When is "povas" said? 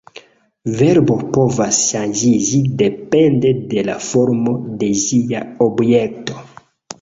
1.35-1.81